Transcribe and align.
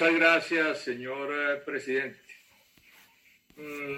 Muchas 0.00 0.14
gracias, 0.14 0.78
señor 0.82 1.28
eh, 1.34 1.56
presidente. 1.66 2.20
Mm, 3.56 3.96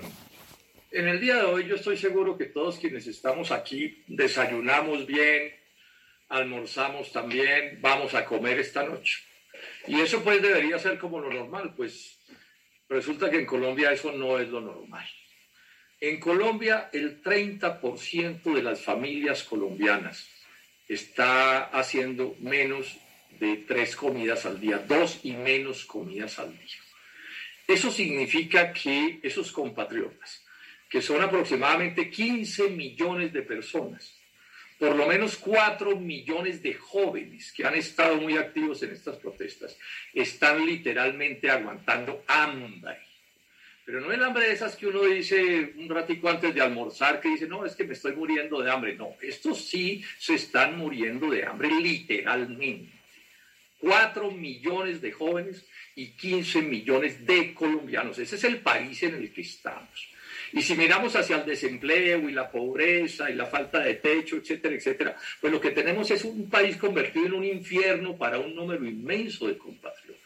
en 0.92 1.08
el 1.08 1.20
día 1.20 1.36
de 1.36 1.42
hoy 1.42 1.66
yo 1.66 1.74
estoy 1.74 1.98
seguro 1.98 2.38
que 2.38 2.46
todos 2.46 2.78
quienes 2.78 3.06
estamos 3.06 3.50
aquí 3.50 4.02
desayunamos 4.06 5.04
bien, 5.04 5.54
almorzamos 6.30 7.12
también, 7.12 7.82
vamos 7.82 8.14
a 8.14 8.24
comer 8.24 8.58
esta 8.60 8.82
noche. 8.82 9.18
Y 9.88 10.00
eso 10.00 10.24
pues 10.24 10.40
debería 10.40 10.78
ser 10.78 10.98
como 10.98 11.20
lo 11.20 11.30
normal, 11.30 11.74
pues 11.76 12.18
resulta 12.88 13.30
que 13.30 13.40
en 13.40 13.44
Colombia 13.44 13.92
eso 13.92 14.10
no 14.10 14.38
es 14.38 14.48
lo 14.48 14.62
normal. 14.62 15.06
En 16.00 16.18
Colombia 16.18 16.88
el 16.94 17.22
30% 17.22 18.54
de 18.54 18.62
las 18.62 18.80
familias 18.80 19.42
colombianas 19.42 20.30
está 20.88 21.64
haciendo 21.64 22.36
menos 22.38 22.98
de 23.40 23.56
tres 23.56 23.96
comidas 23.96 24.44
al 24.44 24.60
día, 24.60 24.78
dos 24.78 25.20
y 25.24 25.32
menos 25.32 25.86
comidas 25.86 26.38
al 26.38 26.52
día. 26.56 26.78
Eso 27.66 27.90
significa 27.90 28.72
que 28.72 29.18
esos 29.22 29.50
compatriotas, 29.50 30.44
que 30.88 31.00
son 31.00 31.22
aproximadamente 31.22 32.10
15 32.10 32.68
millones 32.68 33.32
de 33.32 33.42
personas, 33.42 34.14
por 34.78 34.94
lo 34.94 35.06
menos 35.06 35.36
4 35.36 35.96
millones 35.96 36.62
de 36.62 36.74
jóvenes 36.74 37.52
que 37.52 37.64
han 37.64 37.74
estado 37.74 38.16
muy 38.16 38.36
activos 38.36 38.82
en 38.82 38.92
estas 38.92 39.16
protestas, 39.16 39.78
están 40.12 40.66
literalmente 40.66 41.50
aguantando 41.50 42.24
hambre. 42.26 42.98
Pero 43.84 44.00
no 44.00 44.12
el 44.12 44.22
hambre 44.22 44.46
de 44.46 44.52
esas 44.52 44.76
que 44.76 44.86
uno 44.86 45.02
dice 45.02 45.74
un 45.76 45.88
ratico 45.88 46.28
antes 46.28 46.54
de 46.54 46.60
almorzar, 46.60 47.20
que 47.20 47.30
dice, 47.30 47.46
no, 47.46 47.64
es 47.64 47.74
que 47.74 47.84
me 47.84 47.94
estoy 47.94 48.14
muriendo 48.14 48.60
de 48.60 48.70
hambre. 48.70 48.94
No, 48.94 49.16
estos 49.20 49.64
sí 49.64 50.04
se 50.18 50.34
están 50.34 50.76
muriendo 50.76 51.30
de 51.30 51.44
hambre 51.44 51.70
literalmente. 51.70 52.99
4 53.80 54.30
millones 54.30 55.00
de 55.00 55.12
jóvenes 55.12 55.64
y 55.94 56.08
15 56.12 56.62
millones 56.62 57.26
de 57.26 57.54
colombianos. 57.54 58.18
Ese 58.18 58.36
es 58.36 58.44
el 58.44 58.58
país 58.58 59.02
en 59.02 59.14
el 59.14 59.32
que 59.32 59.40
estamos. 59.40 60.08
Y 60.52 60.62
si 60.62 60.74
miramos 60.74 61.14
hacia 61.14 61.36
el 61.36 61.46
desempleo 61.46 62.28
y 62.28 62.32
la 62.32 62.50
pobreza 62.50 63.30
y 63.30 63.34
la 63.34 63.46
falta 63.46 63.78
de 63.80 63.94
techo, 63.94 64.36
etcétera, 64.36 64.74
etcétera, 64.74 65.16
pues 65.40 65.52
lo 65.52 65.60
que 65.60 65.70
tenemos 65.70 66.10
es 66.10 66.24
un 66.24 66.50
país 66.50 66.76
convertido 66.76 67.26
en 67.26 67.34
un 67.34 67.44
infierno 67.44 68.16
para 68.16 68.38
un 68.38 68.54
número 68.54 68.84
inmenso 68.84 69.46
de 69.46 69.56
compatriotas. 69.56 70.20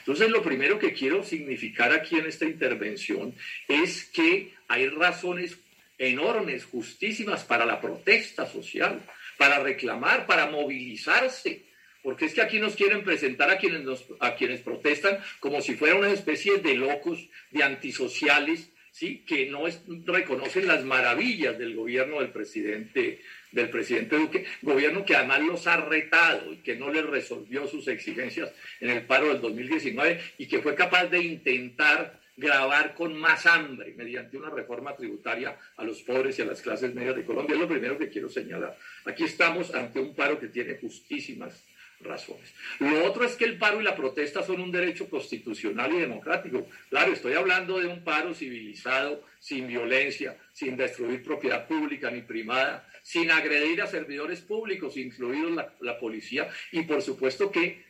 Entonces, 0.00 0.30
lo 0.30 0.42
primero 0.42 0.78
que 0.78 0.92
quiero 0.92 1.22
significar 1.22 1.92
aquí 1.92 2.16
en 2.16 2.26
esta 2.26 2.44
intervención 2.44 3.34
es 3.68 4.04
que 4.04 4.54
hay 4.66 4.88
razones 4.88 5.58
enormes, 5.98 6.64
justísimas 6.64 7.44
para 7.44 7.66
la 7.66 7.80
protesta 7.80 8.46
social, 8.46 9.00
para 9.36 9.60
reclamar, 9.60 10.26
para 10.26 10.50
movilizarse, 10.50 11.67
porque 12.08 12.24
es 12.24 12.32
que 12.32 12.40
aquí 12.40 12.58
nos 12.58 12.74
quieren 12.74 13.04
presentar 13.04 13.50
a 13.50 13.58
quienes, 13.58 13.86
a 14.20 14.34
quienes 14.34 14.62
protestan 14.62 15.18
como 15.40 15.60
si 15.60 15.74
fueran 15.74 15.98
una 15.98 16.10
especie 16.10 16.56
de 16.56 16.74
locos, 16.74 17.28
de 17.50 17.62
antisociales, 17.62 18.72
¿sí? 18.90 19.26
que 19.26 19.44
no 19.44 19.64
reconocen 20.06 20.66
las 20.66 20.82
maravillas 20.84 21.58
del 21.58 21.76
gobierno 21.76 22.20
del 22.20 22.30
presidente, 22.30 23.20
del 23.52 23.68
presidente 23.68 24.16
Duque, 24.16 24.46
gobierno 24.62 25.04
que 25.04 25.16
además 25.16 25.42
los 25.42 25.66
ha 25.66 25.76
retado 25.76 26.50
y 26.50 26.56
que 26.62 26.76
no 26.76 26.90
les 26.90 27.04
resolvió 27.04 27.68
sus 27.68 27.86
exigencias 27.88 28.54
en 28.80 28.88
el 28.88 29.02
paro 29.04 29.28
del 29.28 29.42
2019 29.42 30.18
y 30.38 30.46
que 30.46 30.60
fue 30.60 30.74
capaz 30.74 31.08
de 31.08 31.18
intentar 31.18 32.22
grabar 32.38 32.94
con 32.94 33.14
más 33.20 33.44
hambre 33.44 33.92
mediante 33.98 34.38
una 34.38 34.48
reforma 34.48 34.96
tributaria 34.96 35.58
a 35.76 35.84
los 35.84 36.00
pobres 36.00 36.38
y 36.38 36.42
a 36.42 36.46
las 36.46 36.62
clases 36.62 36.94
medias 36.94 37.16
de 37.16 37.26
Colombia. 37.26 37.52
Es 37.52 37.60
lo 37.60 37.68
primero 37.68 37.98
que 37.98 38.08
quiero 38.08 38.30
señalar. 38.30 38.78
Aquí 39.04 39.24
estamos 39.24 39.74
ante 39.74 40.00
un 40.00 40.14
paro 40.14 40.40
que 40.40 40.48
tiene 40.48 40.78
justísimas 40.80 41.66
razones. 42.00 42.54
Lo 42.78 43.04
otro 43.04 43.24
es 43.24 43.36
que 43.36 43.44
el 43.44 43.58
paro 43.58 43.80
y 43.80 43.84
la 43.84 43.96
protesta 43.96 44.42
son 44.42 44.60
un 44.60 44.72
derecho 44.72 45.08
constitucional 45.08 45.92
y 45.92 45.98
democrático. 45.98 46.68
Claro, 46.88 47.12
estoy 47.12 47.34
hablando 47.34 47.78
de 47.78 47.86
un 47.86 48.02
paro 48.04 48.34
civilizado, 48.34 49.24
sin 49.38 49.66
violencia, 49.66 50.36
sin 50.52 50.76
destruir 50.76 51.22
propiedad 51.22 51.66
pública 51.66 52.10
ni 52.10 52.22
primada, 52.22 52.87
sin 53.08 53.30
agredir 53.30 53.80
a 53.80 53.86
servidores 53.86 54.42
públicos, 54.42 54.98
incluidos 54.98 55.64
la, 55.80 55.98
policía, 55.98 56.46
y 56.72 56.82
por 56.82 57.00
supuesto 57.00 57.50
que 57.50 57.88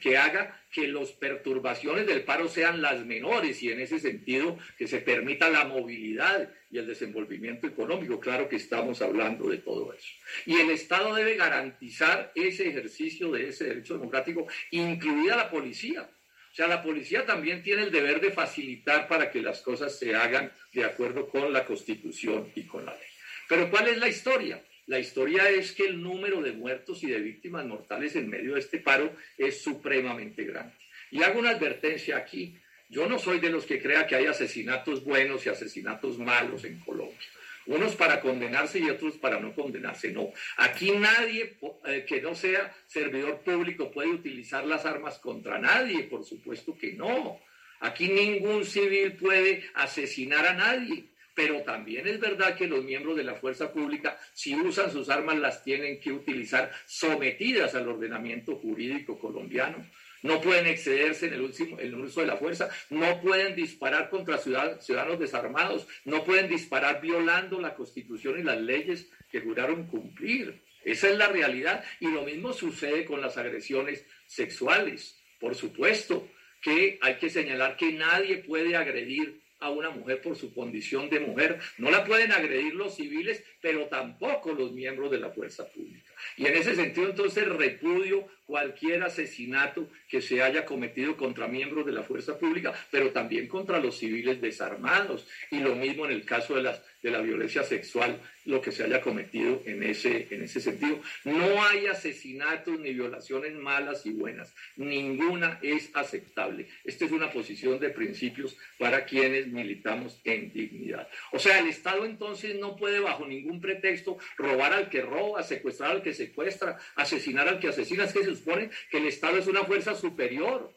que 0.00 0.16
haga 0.16 0.62
que 0.70 0.86
las 0.86 1.10
perturbaciones 1.10 2.06
del 2.06 2.22
paro 2.22 2.48
sean 2.48 2.80
las 2.80 3.04
menores 3.04 3.60
y 3.64 3.72
en 3.72 3.80
ese 3.80 3.98
sentido 3.98 4.56
que 4.78 4.86
se 4.86 5.00
permita 5.00 5.50
la 5.50 5.64
movilidad 5.64 6.48
y 6.70 6.78
el 6.78 6.86
desenvolvimiento 6.86 7.66
económico. 7.66 8.20
Claro 8.20 8.48
que 8.48 8.56
estamos 8.56 9.02
hablando 9.02 9.50
de 9.50 9.58
todo 9.58 9.92
eso. 9.92 10.08
Y 10.46 10.54
el 10.54 10.70
Estado 10.70 11.14
debe 11.14 11.34
garantizar 11.34 12.30
ese 12.36 12.68
ejercicio 12.68 13.32
de 13.32 13.48
ese 13.48 13.64
derecho 13.64 13.94
democrático, 13.94 14.46
incluida 14.70 15.36
la 15.36 15.50
policía. 15.50 16.02
O 16.02 16.54
sea, 16.54 16.68
la 16.68 16.82
policía 16.82 17.26
también 17.26 17.62
tiene 17.64 17.82
el 17.82 17.90
deber 17.90 18.20
de 18.20 18.30
facilitar 18.30 19.08
para 19.08 19.32
que 19.32 19.42
las 19.42 19.62
cosas 19.62 19.98
se 19.98 20.14
hagan 20.14 20.52
de 20.72 20.84
acuerdo 20.84 21.28
con 21.28 21.52
la 21.52 21.66
Constitución 21.66 22.52
y 22.54 22.62
con 22.62 22.86
la 22.86 22.94
ley. 22.94 23.09
Pero 23.50 23.68
¿cuál 23.68 23.88
es 23.88 23.98
la 23.98 24.06
historia? 24.06 24.62
La 24.86 25.00
historia 25.00 25.50
es 25.50 25.72
que 25.72 25.84
el 25.84 26.00
número 26.00 26.40
de 26.40 26.52
muertos 26.52 27.02
y 27.02 27.08
de 27.08 27.18
víctimas 27.18 27.66
mortales 27.66 28.14
en 28.14 28.30
medio 28.30 28.54
de 28.54 28.60
este 28.60 28.78
paro 28.78 29.12
es 29.36 29.60
supremamente 29.60 30.44
grande. 30.44 30.72
Y 31.10 31.24
hago 31.24 31.40
una 31.40 31.50
advertencia 31.50 32.16
aquí. 32.16 32.56
Yo 32.88 33.08
no 33.08 33.18
soy 33.18 33.40
de 33.40 33.50
los 33.50 33.66
que 33.66 33.82
crea 33.82 34.06
que 34.06 34.14
hay 34.14 34.26
asesinatos 34.26 35.02
buenos 35.02 35.44
y 35.44 35.48
asesinatos 35.48 36.16
malos 36.16 36.62
en 36.62 36.78
Colombia. 36.78 37.18
Unos 37.66 37.96
para 37.96 38.20
condenarse 38.20 38.78
y 38.78 38.88
otros 38.88 39.16
para 39.16 39.40
no 39.40 39.52
condenarse. 39.52 40.12
No. 40.12 40.32
Aquí 40.56 40.92
nadie 40.92 41.56
eh, 41.86 42.04
que 42.06 42.22
no 42.22 42.36
sea 42.36 42.72
servidor 42.86 43.40
público 43.40 43.90
puede 43.90 44.10
utilizar 44.10 44.64
las 44.64 44.86
armas 44.86 45.18
contra 45.18 45.58
nadie. 45.58 46.04
Por 46.04 46.24
supuesto 46.24 46.78
que 46.78 46.92
no. 46.92 47.40
Aquí 47.80 48.06
ningún 48.06 48.64
civil 48.64 49.14
puede 49.14 49.64
asesinar 49.74 50.46
a 50.46 50.54
nadie. 50.54 51.10
Pero 51.40 51.62
también 51.62 52.06
es 52.06 52.20
verdad 52.20 52.54
que 52.54 52.66
los 52.66 52.84
miembros 52.84 53.16
de 53.16 53.24
la 53.24 53.34
fuerza 53.34 53.72
pública, 53.72 54.18
si 54.34 54.54
usan 54.54 54.92
sus 54.92 55.08
armas, 55.08 55.38
las 55.38 55.64
tienen 55.64 55.98
que 55.98 56.12
utilizar 56.12 56.70
sometidas 56.84 57.74
al 57.74 57.88
ordenamiento 57.88 58.56
jurídico 58.56 59.18
colombiano. 59.18 59.86
No 60.22 60.38
pueden 60.42 60.66
excederse 60.66 61.28
en 61.28 61.32
el, 61.32 61.40
último, 61.40 61.78
uso 62.04 62.20
de 62.20 62.26
la 62.26 62.36
fuerza, 62.36 62.68
no 62.90 63.22
pueden 63.22 63.56
disparar 63.56 64.10
contra 64.10 64.36
ciudadanos 64.36 65.18
desarmados, 65.18 65.88
no 66.04 66.24
pueden 66.24 66.46
disparar 66.46 67.00
violando 67.00 67.58
la 67.58 67.74
constitución 67.74 68.38
y 68.38 68.42
las 68.42 68.60
leyes 68.60 69.10
que 69.30 69.40
juraron 69.40 69.86
cumplir. 69.86 70.62
Esa 70.84 71.08
es 71.08 71.16
la 71.16 71.28
realidad. 71.28 71.82
Y 72.00 72.10
lo 72.10 72.22
mismo 72.22 72.52
sucede 72.52 73.06
con 73.06 73.22
las 73.22 73.38
agresiones 73.38 74.04
sexuales. 74.26 75.18
Por 75.38 75.54
supuesto 75.54 76.28
que 76.60 76.98
hay 77.00 77.16
que 77.16 77.30
señalar 77.30 77.78
que 77.78 77.92
nadie 77.92 78.44
puede 78.44 78.76
agredir 78.76 79.40
a 79.60 79.70
una 79.70 79.90
mujer 79.90 80.20
por 80.20 80.36
su 80.36 80.52
condición 80.52 81.08
de 81.10 81.20
mujer. 81.20 81.60
No 81.78 81.90
la 81.90 82.04
pueden 82.04 82.32
agredir 82.32 82.74
los 82.74 82.96
civiles, 82.96 83.44
pero 83.60 83.86
tampoco 83.86 84.52
los 84.52 84.72
miembros 84.72 85.10
de 85.10 85.20
la 85.20 85.30
fuerza 85.30 85.70
pública. 85.70 86.10
Y 86.36 86.46
en 86.46 86.56
ese 86.56 86.74
sentido, 86.74 87.08
entonces, 87.08 87.46
repudio 87.46 88.26
cualquier 88.50 89.04
asesinato 89.04 89.88
que 90.08 90.20
se 90.20 90.42
haya 90.42 90.64
cometido 90.64 91.16
contra 91.16 91.46
miembros 91.46 91.86
de 91.86 91.92
la 91.92 92.02
fuerza 92.02 92.36
pública, 92.36 92.74
pero 92.90 93.12
también 93.12 93.46
contra 93.46 93.78
los 93.78 93.96
civiles 93.96 94.40
desarmados. 94.40 95.28
Y 95.52 95.60
lo 95.60 95.76
mismo 95.76 96.04
en 96.04 96.10
el 96.10 96.24
caso 96.24 96.56
de, 96.56 96.62
las, 96.62 96.82
de 97.00 97.12
la 97.12 97.20
violencia 97.20 97.62
sexual, 97.62 98.20
lo 98.44 98.60
que 98.60 98.72
se 98.72 98.82
haya 98.82 99.00
cometido 99.00 99.62
en 99.66 99.84
ese, 99.84 100.26
en 100.30 100.42
ese 100.42 100.60
sentido. 100.60 101.00
No 101.24 101.62
hay 101.62 101.86
asesinatos 101.86 102.78
ni 102.80 102.92
violaciones 102.92 103.54
malas 103.54 104.04
y 104.04 104.10
buenas. 104.10 104.52
Ninguna 104.76 105.60
es 105.62 105.90
aceptable. 105.94 106.66
Esta 106.84 107.04
es 107.04 107.12
una 107.12 107.30
posición 107.30 107.78
de 107.78 107.90
principios 107.90 108.56
para 108.78 109.04
quienes 109.04 109.46
militamos 109.46 110.20
en 110.24 110.52
dignidad. 110.52 111.08
O 111.30 111.38
sea, 111.38 111.60
el 111.60 111.68
Estado 111.68 112.04
entonces 112.04 112.56
no 112.58 112.74
puede 112.74 112.98
bajo 112.98 113.26
ningún 113.26 113.60
pretexto 113.60 114.18
robar 114.36 114.72
al 114.72 114.88
que 114.88 115.02
roba, 115.02 115.44
secuestrar 115.44 115.92
al 115.92 116.02
que 116.02 116.14
secuestra, 116.14 116.78
asesinar 116.96 117.46
al 117.46 117.60
que 117.60 117.68
asesina. 117.68 118.04
Es 118.04 118.12
que 118.12 118.20
supone 118.40 118.70
que 118.90 118.98
el 118.98 119.06
Estado 119.06 119.38
es 119.38 119.46
una 119.46 119.64
fuerza 119.64 119.94
superior. 119.94 120.74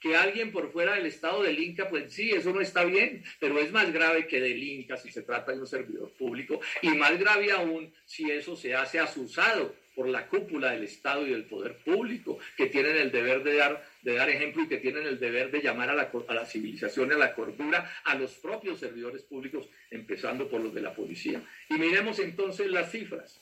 Que 0.00 0.16
alguien 0.16 0.52
por 0.52 0.70
fuera 0.70 0.96
del 0.96 1.06
Estado 1.06 1.42
delinca, 1.42 1.88
pues 1.88 2.12
sí, 2.12 2.30
eso 2.30 2.52
no 2.52 2.60
está 2.60 2.84
bien, 2.84 3.24
pero 3.40 3.58
es 3.58 3.72
más 3.72 3.90
grave 3.90 4.26
que 4.26 4.38
delinca 4.38 4.98
si 4.98 5.10
se 5.10 5.22
trata 5.22 5.52
de 5.52 5.60
un 5.60 5.66
servidor 5.66 6.12
público 6.12 6.60
y 6.82 6.88
más 6.90 7.18
grave 7.18 7.50
aún 7.52 7.90
si 8.04 8.30
eso 8.30 8.54
se 8.54 8.74
hace 8.74 8.98
asusado 8.98 9.74
por 9.94 10.08
la 10.08 10.28
cúpula 10.28 10.72
del 10.72 10.84
Estado 10.84 11.26
y 11.26 11.30
del 11.30 11.46
poder 11.46 11.78
público, 11.78 12.38
que 12.56 12.66
tienen 12.66 12.96
el 12.96 13.10
deber 13.10 13.42
de 13.42 13.56
dar, 13.56 13.84
de 14.02 14.14
dar 14.14 14.28
ejemplo 14.28 14.64
y 14.64 14.68
que 14.68 14.78
tienen 14.78 15.06
el 15.06 15.18
deber 15.18 15.50
de 15.50 15.62
llamar 15.62 15.90
a 15.90 15.94
la, 15.94 16.10
a 16.28 16.34
la 16.34 16.46
civilización 16.46 17.12
a 17.12 17.16
la 17.16 17.34
cordura 17.34 17.90
a 18.04 18.14
los 18.14 18.32
propios 18.34 18.80
servidores 18.80 19.22
públicos, 19.22 19.68
empezando 19.90 20.48
por 20.48 20.60
los 20.60 20.74
de 20.74 20.82
la 20.82 20.94
policía. 20.94 21.42
Y 21.70 21.74
miremos 21.74 22.18
entonces 22.18 22.70
las 22.70 22.90
cifras. 22.90 23.40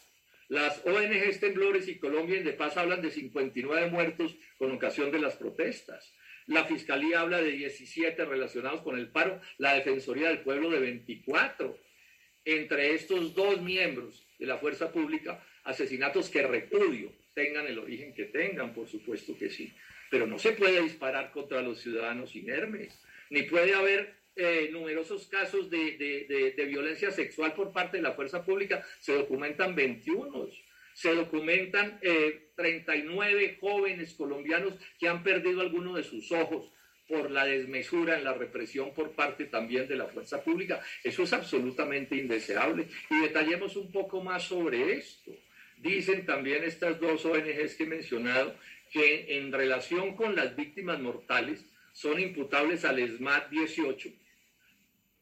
Las 0.52 0.84
ONGs 0.84 1.40
Temblores 1.40 1.88
y 1.88 1.98
Colombia 1.98 2.36
en 2.36 2.44
de 2.44 2.52
Paz 2.52 2.76
hablan 2.76 3.00
de 3.00 3.10
59 3.10 3.88
muertos 3.88 4.36
con 4.58 4.70
ocasión 4.70 5.10
de 5.10 5.18
las 5.18 5.36
protestas. 5.36 6.14
La 6.46 6.66
Fiscalía 6.66 7.22
habla 7.22 7.40
de 7.40 7.52
17 7.52 8.22
relacionados 8.26 8.82
con 8.82 8.98
el 8.98 9.08
paro. 9.08 9.40
La 9.56 9.72
Defensoría 9.72 10.28
del 10.28 10.40
Pueblo 10.40 10.68
de 10.68 10.78
24. 10.78 11.78
Entre 12.44 12.94
estos 12.94 13.34
dos 13.34 13.62
miembros 13.62 14.26
de 14.38 14.44
la 14.44 14.58
fuerza 14.58 14.92
pública 14.92 15.42
asesinatos 15.64 16.28
que 16.28 16.46
repudio, 16.46 17.14
tengan 17.32 17.66
el 17.66 17.78
origen 17.78 18.12
que 18.12 18.26
tengan, 18.26 18.74
por 18.74 18.86
supuesto 18.86 19.34
que 19.38 19.48
sí. 19.48 19.72
Pero 20.10 20.26
no 20.26 20.38
se 20.38 20.52
puede 20.52 20.82
disparar 20.82 21.32
contra 21.32 21.62
los 21.62 21.80
ciudadanos 21.80 22.36
inermes, 22.36 23.02
ni 23.30 23.44
puede 23.44 23.72
haber 23.72 24.21
eh, 24.34 24.70
numerosos 24.72 25.26
casos 25.26 25.68
de, 25.68 26.54
violencia 26.68 27.10
sexual 27.10 27.54
por 27.54 27.72
parte 27.72 27.98
de 27.98 28.02
la 28.02 28.12
fuerza 28.12 28.44
pública, 28.44 28.84
se 29.00 29.12
documentan 29.14 29.74
21, 29.74 30.48
se 30.94 31.14
documentan 31.14 32.00
39 32.56 33.44
eh, 33.44 33.58
jóvenes 33.60 34.14
colombianos 34.14 34.74
que 34.98 35.08
han 35.08 35.22
perdido 35.22 35.60
alguno 35.60 35.94
de 35.94 36.04
sus 36.04 36.32
ojos 36.32 36.70
por 37.08 37.30
la 37.30 37.44
desmesura 37.44 38.16
en 38.16 38.24
la 38.24 38.32
represión 38.32 38.94
por 38.94 39.10
parte 39.12 39.44
también 39.44 39.86
de 39.86 39.96
la 39.96 40.06
fuerza 40.06 40.42
pública. 40.42 40.80
Eso 41.04 41.24
es 41.24 41.32
absolutamente 41.34 42.16
indeseable. 42.16 42.88
Y 43.10 43.20
detallemos 43.20 43.76
un 43.76 43.92
poco 43.92 44.22
más 44.22 44.44
sobre 44.44 44.94
esto. 44.94 45.32
Dicen 45.76 46.24
también 46.24 46.64
estas 46.64 46.98
dos 47.00 47.24
ONGs 47.26 47.74
que 47.74 47.84
he 47.84 47.86
mencionado 47.86 48.54
que 48.90 49.38
en 49.38 49.52
relación 49.52 50.14
con 50.14 50.36
las 50.36 50.54
víctimas 50.54 51.00
mortales 51.00 51.64
son 51.92 52.20
imputables 52.20 52.84
al 52.84 52.98
SMAT 52.98 53.50
18 53.50 54.10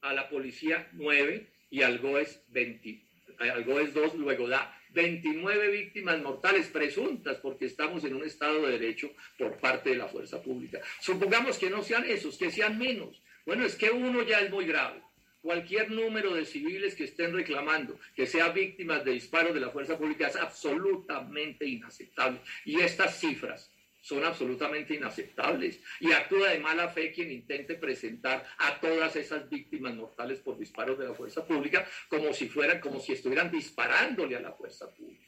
a 0.02 0.14
la 0.14 0.28
policía 0.28 0.88
9 0.92 1.46
y 1.70 1.82
al 1.82 1.98
GOES 1.98 2.42
20. 2.48 3.02
Al 3.38 3.64
GOES 3.64 3.94
2 3.94 4.14
luego 4.14 4.48
da 4.48 4.76
29 4.92 5.70
víctimas 5.70 6.20
mortales 6.20 6.68
presuntas 6.68 7.36
porque 7.38 7.66
estamos 7.66 8.04
en 8.04 8.14
un 8.14 8.24
estado 8.24 8.66
de 8.66 8.72
derecho 8.72 9.12
por 9.38 9.58
parte 9.58 9.90
de 9.90 9.96
la 9.96 10.08
fuerza 10.08 10.42
pública. 10.42 10.80
Supongamos 11.00 11.58
que 11.58 11.70
no 11.70 11.82
sean 11.82 12.04
esos, 12.04 12.36
que 12.36 12.50
sean 12.50 12.78
menos. 12.78 13.22
Bueno, 13.46 13.64
es 13.64 13.76
que 13.76 13.90
uno 13.90 14.22
ya 14.22 14.40
es 14.40 14.50
muy 14.50 14.66
grave. 14.66 15.02
Cualquier 15.42 15.90
número 15.90 16.34
de 16.34 16.44
civiles 16.44 16.94
que 16.94 17.04
estén 17.04 17.32
reclamando 17.32 17.98
que 18.14 18.26
sean 18.26 18.52
víctimas 18.52 19.04
de 19.04 19.12
disparos 19.12 19.54
de 19.54 19.60
la 19.60 19.70
fuerza 19.70 19.96
pública 19.96 20.28
es 20.28 20.36
absolutamente 20.36 21.66
inaceptable. 21.66 22.40
Y 22.64 22.80
estas 22.80 23.18
cifras 23.18 23.70
son 24.00 24.24
absolutamente 24.24 24.94
inaceptables 24.94 25.80
y 26.00 26.12
actúa 26.12 26.50
de 26.50 26.58
mala 26.58 26.88
fe 26.88 27.12
quien 27.12 27.30
intente 27.30 27.74
presentar 27.74 28.46
a 28.58 28.80
todas 28.80 29.14
esas 29.16 29.48
víctimas 29.48 29.94
mortales 29.94 30.40
por 30.40 30.58
disparos 30.58 30.98
de 30.98 31.08
la 31.08 31.14
fuerza 31.14 31.46
pública 31.46 31.86
como 32.08 32.32
si 32.32 32.48
fueran, 32.48 32.80
como 32.80 33.00
si 33.00 33.12
estuvieran 33.12 33.50
disparándole 33.50 34.36
a 34.36 34.40
la 34.40 34.52
fuerza 34.52 34.88
pública. 34.94 35.26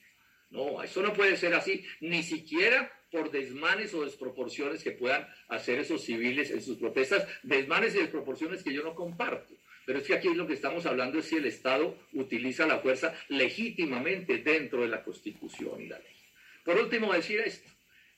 No, 0.51 0.83
eso 0.83 1.03
no 1.03 1.15
puede 1.15 1.37
ser 1.37 1.55
así, 1.55 1.85
ni 2.01 2.23
siquiera 2.23 2.93
por 3.11 3.31
desmanes 3.31 3.95
o 3.95 4.05
desproporciones 4.05 4.83
que 4.83 4.93
puedan 4.93 5.27
hacer 5.49 5.79
esos 5.79 6.03
civiles 6.03 6.51
en 6.51 6.63
sus 6.63 6.79
protestas, 6.79 7.27
desmanes 7.43 7.95
y 7.95 7.99
desproporciones 7.99 8.63
que 8.63 8.73
yo 8.73 8.83
no 8.83 8.95
comparto. 8.95 9.55
Pero 9.85 9.99
es 9.99 10.07
que 10.07 10.15
aquí 10.15 10.33
lo 10.35 10.47
que 10.47 10.55
estamos 10.55 10.87
hablando 10.87 11.19
es 11.19 11.27
si 11.27 11.37
el 11.37 11.47
Estado 11.47 11.99
utiliza 12.13 12.67
la 12.67 12.79
fuerza 12.79 13.15
legítimamente 13.29 14.39
dentro 14.39 14.83
de 14.83 14.89
la 14.89 15.03
Constitución 15.03 15.81
y 15.81 15.87
la 15.87 15.99
ley. 15.99 16.17
Por 16.65 16.79
último, 16.79 17.13
decir 17.13 17.41
esto. 17.41 17.69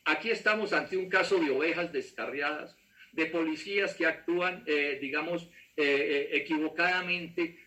Aquí 0.05 0.31
estamos 0.31 0.73
ante 0.75 0.99
un 0.99 1.09
caso 1.09 1.39
de 1.39 1.51
ovejas 1.51 1.91
descarriadas, 1.91 2.77
de 3.12 3.27
policías 3.27 3.95
que 3.95 4.05
actúan, 4.05 4.62
eh, 4.67 4.99
digamos, 5.01 5.45
eh, 5.77 5.85
eh, 5.87 6.29
equivocadamente, 6.33 7.59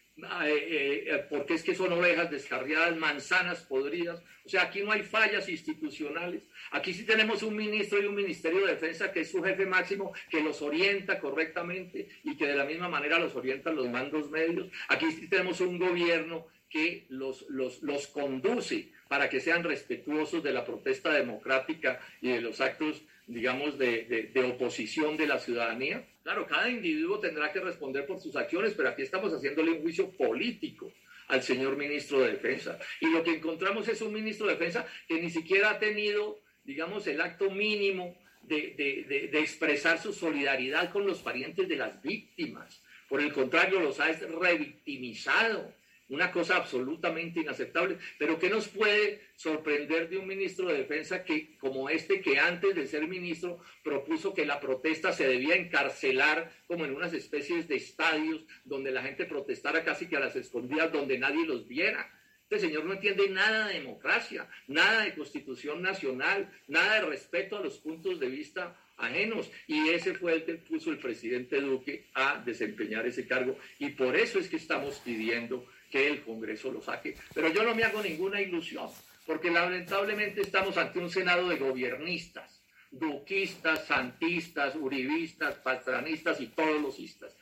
porque 1.29 1.53
es 1.53 1.63
que 1.63 1.75
son 1.75 1.93
ovejas 1.93 2.31
descarriadas, 2.31 2.97
manzanas 2.97 3.61
podridas. 3.61 4.23
O 4.45 4.49
sea, 4.49 4.63
aquí 4.63 4.81
no 4.81 4.91
hay 4.91 5.03
fallas 5.03 5.47
institucionales. 5.47 6.41
Aquí 6.71 6.91
sí 6.91 7.05
tenemos 7.05 7.43
un 7.43 7.55
ministro 7.55 8.01
y 8.01 8.05
un 8.05 8.15
ministerio 8.15 8.65
de 8.65 8.73
defensa 8.73 9.11
que 9.11 9.21
es 9.21 9.29
su 9.29 9.43
jefe 9.43 9.67
máximo, 9.67 10.13
que 10.31 10.41
los 10.41 10.61
orienta 10.63 11.19
correctamente 11.19 12.07
y 12.23 12.35
que 12.35 12.47
de 12.47 12.55
la 12.55 12.65
misma 12.65 12.89
manera 12.89 13.19
los 13.19 13.35
orientan 13.35 13.75
los 13.75 13.89
mandos 13.89 14.31
medios. 14.31 14.69
Aquí 14.89 15.11
sí 15.11 15.27
tenemos 15.27 15.61
un 15.61 15.77
gobierno 15.77 16.47
que 16.67 17.05
los, 17.09 17.45
los, 17.49 17.83
los 17.83 18.07
conduce 18.07 18.89
para 19.07 19.29
que 19.29 19.39
sean 19.39 19.63
respetuosos 19.63 20.43
de 20.43 20.51
la 20.51 20.65
protesta 20.65 21.11
democrática 21.11 21.99
y 22.21 22.29
de 22.29 22.41
los 22.41 22.61
actos, 22.61 23.01
digamos, 23.25 23.77
de, 23.77 24.31
de, 24.33 24.43
oposición 24.43 25.17
de 25.17 25.27
la 25.27 25.39
ciudadanía. 25.39 26.05
Claro, 26.23 26.45
cada 26.45 26.69
individuo 26.69 27.19
tendrá 27.19 27.51
que 27.51 27.59
responder 27.59 28.05
por 28.05 28.19
sus 28.19 28.35
acciones, 28.35 28.73
pero 28.73 28.89
aquí 28.89 29.01
estamos 29.01 29.33
haciéndole 29.33 29.71
un 29.71 29.81
juicio 29.81 30.11
político 30.11 30.91
al 31.27 31.43
señor 31.43 31.77
ministro 31.77 32.19
de 32.19 32.31
Defensa. 32.31 32.79
Y 33.01 33.09
lo 33.09 33.23
que 33.23 33.35
encontramos 33.35 33.87
es 33.87 34.01
un 34.01 34.13
ministro 34.13 34.47
de 34.47 34.53
Defensa 34.53 34.85
que 35.07 35.21
ni 35.21 35.29
siquiera 35.29 35.71
ha 35.71 35.79
tenido, 35.79 36.39
digamos, 36.63 37.07
el 37.07 37.21
acto 37.21 37.49
mínimo 37.49 38.17
de, 38.41 38.73
de, 39.07 39.27
de, 39.27 39.39
expresar 39.39 40.01
su 40.01 40.13
solidaridad 40.13 40.91
con 40.91 41.05
los 41.05 41.19
parientes 41.19 41.67
de 41.67 41.75
las 41.75 42.01
víctimas. 42.01 42.81
Por 43.09 43.21
el 43.21 43.33
contrario, 43.33 43.79
los 43.81 43.99
ha 43.99 44.11
revictimizado 44.11 45.73
una 46.09 46.31
cosa 46.31 46.57
absolutamente 46.57 47.41
inaceptable, 47.41 47.97
pero 48.17 48.39
¿qué 48.39 48.49
nos 48.49 48.67
puede 48.67 49.21
sorprender 49.35 50.09
de 50.09 50.17
un 50.17 50.27
ministro 50.27 50.67
de 50.67 50.77
Defensa 50.77 51.23
que, 51.23 51.57
como 51.57 51.89
este, 51.89 52.21
que 52.21 52.39
antes 52.39 52.75
de 52.75 52.87
ser 52.87 53.07
ministro 53.07 53.59
propuso 53.83 54.33
que 54.33 54.45
la 54.45 54.59
protesta 54.59 55.11
se 55.11 55.27
debía 55.27 55.55
encarcelar 55.55 56.51
como 56.67 56.85
en 56.85 56.95
unas 56.95 57.13
especies 57.13 57.67
de 57.67 57.75
estadios 57.75 58.45
donde 58.63 58.91
la 58.91 59.03
gente 59.03 59.25
protestara 59.25 59.83
casi 59.83 60.07
que 60.07 60.17
a 60.17 60.21
las 60.21 60.35
escondidas, 60.35 60.91
donde 60.91 61.19
nadie 61.19 61.45
los 61.45 61.67
viera? 61.67 62.13
Este 62.49 62.59
señor 62.67 62.85
no 62.85 62.93
entiende 62.93 63.27
nada 63.27 63.67
de 63.67 63.73
democracia, 63.73 64.47
nada 64.67 65.03
de 65.03 65.13
constitución 65.13 65.81
nacional, 65.81 66.49
nada 66.67 67.01
de 67.01 67.07
respeto 67.07 67.57
a 67.57 67.61
los 67.61 67.77
puntos 67.79 68.21
de 68.21 68.29
vista 68.29 68.77
ajenos. 68.97 69.49
Y 69.67 69.89
ese 69.89 70.13
fue 70.13 70.33
el 70.33 70.45
que 70.45 70.55
puso 70.55 70.91
el 70.91 70.99
presidente 70.99 71.61
Duque 71.61 72.07
a 72.13 72.41
desempeñar 72.45 73.05
ese 73.05 73.27
cargo. 73.27 73.57
Y 73.79 73.89
por 73.89 74.15
eso 74.15 74.39
es 74.39 74.49
que 74.49 74.57
estamos 74.57 74.99
pidiendo 74.99 75.65
que 75.89 76.07
el 76.07 76.21
Congreso 76.21 76.71
lo 76.71 76.81
saque. 76.81 77.15
Pero 77.33 77.51
yo 77.51 77.63
no 77.63 77.75
me 77.75 77.83
hago 77.83 78.01
ninguna 78.01 78.41
ilusión, 78.41 78.89
porque 79.25 79.51
lamentablemente 79.51 80.41
estamos 80.41 80.77
ante 80.77 80.99
un 80.99 81.09
Senado 81.09 81.47
de 81.47 81.57
gobiernistas, 81.57 82.61
duquistas, 82.91 83.85
santistas, 83.85 84.75
uribistas, 84.75 85.55
pastranistas 85.55 86.41
y 86.41 86.47
todos 86.47 86.81
los 86.81 86.99
istas. 86.99 87.35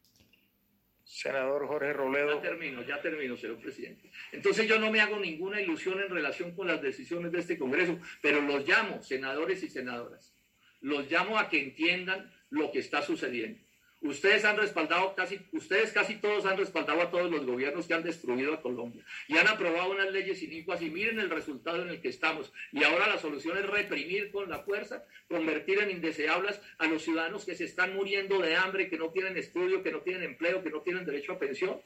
Senador 1.06 1.68
Jorge 1.68 1.94
Robledo. 1.94 2.36
Ya 2.36 2.42
termino, 2.42 2.84
ya 2.84 3.02
termino, 3.02 3.38
señor 3.38 3.58
presidente. 3.60 4.12
Entonces 4.32 4.68
yo 4.68 4.78
no 4.80 4.92
me 4.92 5.00
hago 5.00 5.18
ninguna 5.18 5.62
ilusión 5.62 6.02
en 6.02 6.10
relación 6.10 6.54
con 6.54 6.68
las 6.68 6.82
decisiones 6.82 7.32
de 7.32 7.40
este 7.40 7.58
Congreso, 7.58 7.98
pero 8.22 8.42
los 8.42 8.68
llamo, 8.68 9.02
senadores 9.02 9.64
y 9.64 9.70
senadoras, 9.70 10.35
los 10.86 11.10
llamo 11.10 11.40
a 11.40 11.50
que 11.50 11.60
entiendan 11.60 12.32
lo 12.52 12.72
que 12.72 12.78
está 12.78 13.02
sucediendo. 13.02 13.60
Ustedes 14.02 14.46
han 14.46 14.56
respaldado 14.56 15.16
casi, 15.16 15.40
ustedes 15.52 15.92
casi 15.92 16.18
todos 16.18 16.46
han 16.46 16.58
respaldado 16.58 17.02
a 17.02 17.10
todos 17.10 17.32
los 17.32 17.44
gobiernos 17.44 17.88
que 17.88 17.96
han 17.96 18.04
destruido 18.04 18.54
a 18.54 18.62
Colombia 18.62 19.04
y 19.28 19.36
han 19.36 19.48
aprobado 19.48 19.90
unas 19.90 20.12
leyes 20.12 20.44
inicuas 20.44 20.84
y 20.84 20.92
miren 20.92 21.20
el 21.20 21.32
resultado 21.32 21.82
en 21.82 21.90
el 21.90 22.02
que 22.02 22.10
estamos. 22.10 22.54
Y 22.72 22.84
ahora 22.84 23.08
la 23.08 23.18
solución 23.18 23.58
es 23.58 23.66
reprimir 23.66 24.30
con 24.32 24.48
la 24.48 24.60
fuerza, 24.60 25.04
convertir 25.28 25.80
en 25.80 25.90
indeseables 25.90 26.62
a 26.78 26.86
los 26.86 27.02
ciudadanos 27.02 27.46
que 27.46 27.56
se 27.56 27.64
están 27.64 27.96
muriendo 27.96 28.38
de 28.38 28.56
hambre, 28.56 28.88
que 28.88 29.00
no 29.00 29.10
tienen 29.10 29.38
estudio, 29.38 29.82
que 29.82 29.92
no 29.92 30.02
tienen 30.02 30.22
empleo, 30.22 30.62
que 30.62 30.70
no 30.70 30.82
tienen 30.82 31.04
derecho 31.04 31.32
a 31.32 31.40
pensión. 31.40 31.82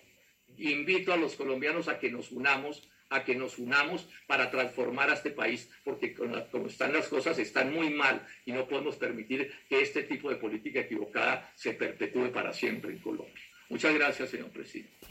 Invito 0.59 1.13
a 1.13 1.17
los 1.17 1.35
colombianos 1.35 1.87
a 1.87 1.99
que 1.99 2.11
nos 2.11 2.31
unamos 2.31 2.87
a 3.09 3.23
que 3.23 3.35
nos 3.35 3.57
unamos 3.57 4.07
para 4.27 4.51
transformar 4.51 5.09
a 5.09 5.13
este 5.13 5.31
país, 5.31 5.69
porque 5.83 6.13
como 6.13 6.67
están 6.67 6.93
las 6.93 7.07
cosas 7.07 7.39
están 7.39 7.73
muy 7.73 7.89
mal 7.89 8.25
y 8.45 8.51
no 8.51 8.67
podemos 8.67 8.95
permitir 8.97 9.51
que 9.67 9.81
este 9.81 10.03
tipo 10.03 10.29
de 10.29 10.35
política 10.35 10.81
equivocada 10.81 11.51
se 11.55 11.73
perpetúe 11.73 12.31
para 12.31 12.53
siempre 12.53 12.91
en 12.91 12.99
Colombia. 12.99 13.43
Muchas 13.69 13.93
gracias, 13.93 14.29
señor 14.29 14.51
presidente. 14.51 15.07